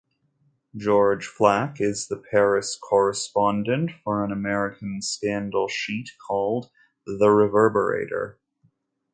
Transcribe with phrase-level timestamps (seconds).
[0.75, 6.71] George Flack is the Paris correspondent for an American scandal sheet called
[7.05, 8.39] "The Reverberator".